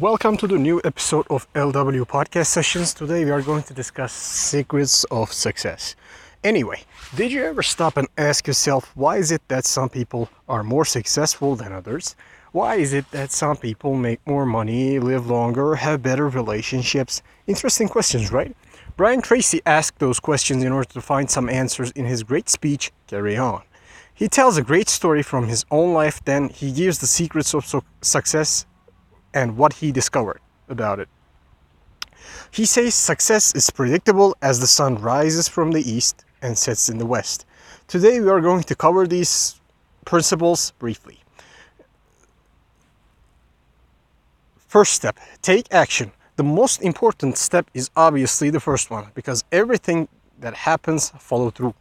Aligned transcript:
Welcome 0.00 0.36
to 0.36 0.46
the 0.46 0.58
new 0.58 0.80
episode 0.84 1.26
of 1.28 1.52
LW 1.54 2.06
Podcast 2.06 2.46
Sessions. 2.46 2.94
Today 2.94 3.24
we 3.24 3.32
are 3.32 3.42
going 3.42 3.64
to 3.64 3.74
discuss 3.74 4.12
secrets 4.12 5.02
of 5.10 5.32
success. 5.32 5.96
Anyway, 6.44 6.82
did 7.16 7.32
you 7.32 7.42
ever 7.42 7.64
stop 7.64 7.96
and 7.96 8.06
ask 8.16 8.46
yourself 8.46 8.92
why 8.94 9.16
is 9.16 9.32
it 9.32 9.42
that 9.48 9.64
some 9.64 9.88
people 9.88 10.28
are 10.48 10.62
more 10.62 10.84
successful 10.84 11.56
than 11.56 11.72
others? 11.72 12.14
Why 12.52 12.76
is 12.76 12.92
it 12.92 13.10
that 13.10 13.32
some 13.32 13.56
people 13.56 13.96
make 13.96 14.24
more 14.24 14.46
money, 14.46 15.00
live 15.00 15.26
longer, 15.26 15.74
have 15.74 16.00
better 16.00 16.28
relationships? 16.28 17.20
Interesting 17.48 17.88
questions, 17.88 18.30
right? 18.30 18.54
Brian 18.96 19.20
Tracy 19.20 19.60
asked 19.66 19.98
those 19.98 20.20
questions 20.20 20.62
in 20.62 20.70
order 20.70 20.88
to 20.90 21.00
find 21.00 21.28
some 21.28 21.48
answers 21.48 21.90
in 21.90 22.04
his 22.04 22.22
great 22.22 22.48
speech, 22.48 22.92
Carry 23.08 23.36
On. 23.36 23.62
He 24.14 24.28
tells 24.28 24.56
a 24.56 24.62
great 24.62 24.88
story 24.88 25.24
from 25.24 25.48
his 25.48 25.64
own 25.72 25.92
life, 25.92 26.24
then 26.24 26.50
he 26.50 26.70
gives 26.70 27.00
the 27.00 27.08
secrets 27.08 27.52
of 27.52 27.66
su- 27.66 27.82
success 28.00 28.64
and 29.34 29.56
what 29.56 29.74
he 29.74 29.92
discovered 29.92 30.40
about 30.68 30.98
it. 30.98 31.08
He 32.50 32.64
says 32.64 32.94
success 32.94 33.54
is 33.54 33.70
predictable 33.70 34.36
as 34.42 34.60
the 34.60 34.66
sun 34.66 34.96
rises 34.96 35.48
from 35.48 35.72
the 35.72 35.80
east 35.80 36.24
and 36.42 36.56
sets 36.56 36.88
in 36.88 36.98
the 36.98 37.06
west. 37.06 37.46
Today 37.86 38.20
we 38.20 38.28
are 38.28 38.40
going 38.40 38.62
to 38.64 38.74
cover 38.74 39.06
these 39.06 39.60
principles 40.04 40.72
briefly. 40.78 41.20
First 44.56 44.92
step 44.92 45.18
take 45.42 45.72
action. 45.72 46.12
The 46.36 46.44
most 46.44 46.82
important 46.82 47.36
step 47.36 47.68
is 47.74 47.90
obviously 47.96 48.50
the 48.50 48.60
first 48.60 48.90
one 48.90 49.08
because 49.14 49.44
everything 49.50 50.08
that 50.38 50.54
happens 50.54 51.10
follow 51.18 51.50
through. 51.50 51.74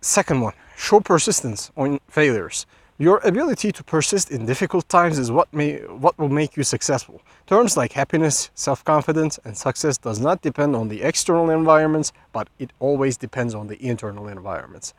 Second 0.00 0.40
one, 0.40 0.52
show 0.76 1.00
persistence 1.00 1.70
on 1.76 1.98
failures. 2.08 2.66
Your 2.98 3.18
ability 3.24 3.72
to 3.72 3.84
persist 3.84 4.30
in 4.30 4.46
difficult 4.46 4.88
times 4.88 5.18
is 5.18 5.30
what 5.30 5.52
may 5.52 5.80
what 5.80 6.18
will 6.18 6.30
make 6.30 6.56
you 6.56 6.64
successful. 6.64 7.20
Terms 7.46 7.76
like 7.76 7.92
happiness, 7.92 8.50
self-confidence, 8.54 9.38
and 9.44 9.54
success 9.54 9.98
does 9.98 10.18
not 10.18 10.40
depend 10.40 10.74
on 10.74 10.88
the 10.88 11.02
external 11.02 11.50
environments, 11.50 12.12
but 12.32 12.48
it 12.58 12.72
always 12.80 13.18
depends 13.18 13.54
on 13.54 13.66
the 13.66 13.76
internal 13.86 14.28
environments. 14.28 14.94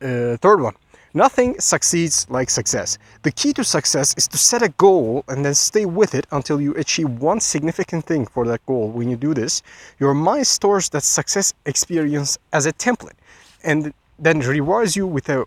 Uh, 0.00 0.36
third 0.36 0.60
one, 0.60 0.76
nothing 1.14 1.58
succeeds 1.58 2.30
like 2.30 2.48
success. 2.48 2.96
The 3.24 3.32
key 3.32 3.52
to 3.54 3.64
success 3.64 4.14
is 4.16 4.28
to 4.28 4.38
set 4.38 4.62
a 4.62 4.68
goal 4.68 5.24
and 5.26 5.44
then 5.44 5.54
stay 5.54 5.84
with 5.84 6.14
it 6.14 6.28
until 6.30 6.60
you 6.60 6.74
achieve 6.74 7.08
one 7.08 7.40
significant 7.40 8.04
thing 8.04 8.26
for 8.26 8.46
that 8.46 8.64
goal. 8.66 8.88
When 8.90 9.10
you 9.10 9.16
do 9.16 9.34
this, 9.34 9.62
your 9.98 10.14
mind 10.14 10.46
stores 10.46 10.90
that 10.90 11.02
success 11.02 11.54
experience 11.64 12.38
as 12.52 12.66
a 12.66 12.72
template 12.72 13.18
and 13.64 13.92
then 14.16 14.38
rewards 14.40 14.94
you 14.94 15.08
with 15.08 15.28
a 15.28 15.44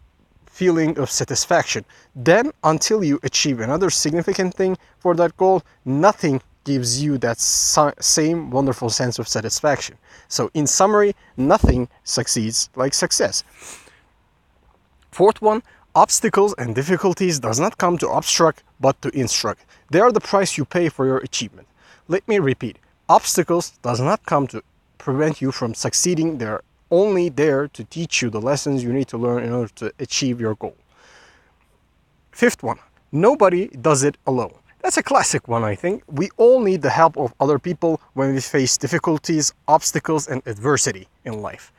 feeling 0.50 0.98
of 0.98 1.10
satisfaction. 1.10 1.86
Then, 2.16 2.52
until 2.64 3.04
you 3.04 3.20
achieve 3.24 3.60
another 3.62 3.90
significant 3.90 4.54
thing 4.54 4.78
for 5.00 5.16
that 5.16 5.38
goal, 5.38 5.64
nothing 5.86 6.42
gives 6.66 7.02
you 7.02 7.18
that 7.20 7.40
same 7.40 8.52
wonderful 8.52 8.90
sense 8.90 9.20
of 9.20 9.28
satisfaction. 9.28 9.98
So, 10.28 10.52
in 10.54 10.68
summary, 10.68 11.16
nothing 11.38 11.88
succeeds 12.04 12.70
like 12.76 12.94
success. 12.94 13.44
Fourth 15.12 15.42
one, 15.42 15.64
obstacles 15.96 16.54
and 16.58 16.76
difficulties 16.76 17.40
does 17.40 17.60
not 17.60 17.78
come 17.78 17.98
to 18.00 18.10
obstruct 18.10 18.64
but 18.80 19.02
to 19.02 19.10
instruct. 19.18 19.66
They 19.92 20.00
are 20.00 20.12
the 20.12 20.20
price 20.20 20.58
you 20.58 20.66
pay 20.66 20.90
for 20.90 21.06
your 21.06 21.18
achievement. 21.18 21.68
Let 22.08 22.28
me 22.28 22.40
repeat. 22.40 22.78
Obstacles 23.08 23.72
does 23.82 24.00
not 24.00 24.26
come 24.26 24.46
to 24.48 24.62
prevent 24.98 25.42
you 25.42 25.52
from 25.52 25.74
succeeding. 25.74 26.38
They 26.38 26.46
are 26.46 26.64
only 26.92 27.30
there 27.30 27.68
to 27.70 27.84
teach 27.84 28.22
you 28.22 28.30
the 28.30 28.42
lessons 28.42 28.84
you 28.84 28.94
need 28.94 29.08
to 29.08 29.18
learn 29.18 29.44
in 29.44 29.52
order 29.52 29.72
to 29.76 29.94
achieve 30.00 30.40
your 30.40 30.56
goal. 30.56 30.76
Fifth 32.32 32.64
one, 32.64 32.80
nobody 33.12 33.68
does 33.68 34.04
it 34.04 34.18
alone. 34.26 34.54
That's 34.82 34.98
a 34.98 35.04
classic 35.04 35.48
one, 35.48 35.64
I 35.64 35.76
think. 35.76 36.04
We 36.08 36.30
all 36.38 36.62
need 36.62 36.82
the 36.82 36.90
help 36.90 37.18
of 37.18 37.34
other 37.40 37.60
people 37.60 38.00
when 38.14 38.34
we 38.34 38.40
face 38.40 38.78
difficulties, 38.78 39.54
obstacles, 39.68 40.28
and 40.28 40.42
adversity 40.46 41.08
in 41.26 41.42
life. 41.42 41.74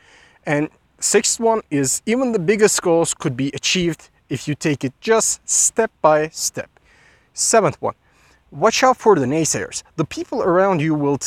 And 0.44 0.68
sixth 0.98 1.40
one 1.40 1.62
is 1.70 2.02
even 2.04 2.32
the 2.32 2.38
biggest 2.38 2.82
goals 2.82 3.14
could 3.14 3.36
be 3.36 3.48
achieved 3.54 4.10
if 4.28 4.46
you 4.46 4.54
take 4.54 4.84
it 4.84 4.92
just 5.00 5.48
step 5.48 5.90
by 6.02 6.28
step. 6.28 6.68
Seventh 7.32 7.80
one, 7.80 7.94
watch 8.50 8.82
out 8.82 8.98
for 8.98 9.16
the 9.16 9.26
naysayers. 9.26 9.82
The 9.96 10.04
people 10.04 10.42
around 10.42 10.82
you 10.82 10.94
will, 10.94 11.18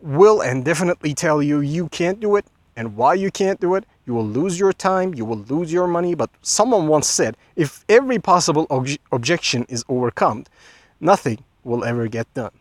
will 0.00 0.40
and 0.40 0.64
definitely 0.64 1.14
tell 1.14 1.42
you 1.42 1.60
you 1.60 1.88
can't 1.88 2.20
do 2.20 2.36
it, 2.36 2.46
and 2.78 2.94
why 2.96 3.12
you 3.12 3.30
can't 3.30 3.60
do 3.60 3.74
it. 3.74 3.84
You 4.06 4.14
will 4.14 4.26
lose 4.26 4.58
your 4.58 4.72
time, 4.72 5.12
you 5.12 5.24
will 5.24 5.44
lose 5.54 5.72
your 5.72 5.88
money. 5.88 6.14
But 6.14 6.30
someone 6.40 6.86
once 6.86 7.08
said 7.08 7.36
if 7.56 7.84
every 7.88 8.18
possible 8.20 8.66
ob- 8.70 9.02
objection 9.10 9.66
is 9.68 9.84
overcome, 9.88 10.44
nothing 11.00 11.38
will 11.64 11.84
ever 11.84 12.06
get 12.06 12.32
done. 12.34 12.52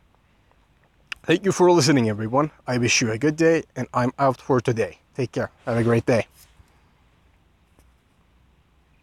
Thank 1.23 1.45
you 1.45 1.51
for 1.51 1.72
listening, 1.72 2.09
everyone. 2.09 2.51
I 2.66 2.78
wish 2.78 3.01
you 3.01 3.11
a 3.11 3.17
good 3.17 3.35
day, 3.35 3.63
and 3.75 3.88
I'm 3.94 4.11
out 4.17 4.41
for 4.41 4.59
today. 4.59 5.00
Take 5.16 5.33
care. 5.33 5.51
Have 5.66 5.78
a 5.78 5.83
great 5.83 6.05
day. 6.05 6.25